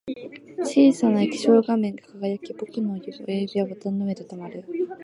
[0.61, 4.65] 小さな液晶画面が輝き、僕の親指はボタンの上で止まる